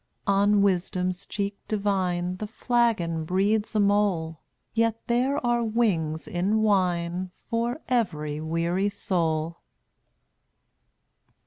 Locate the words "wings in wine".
5.63-7.29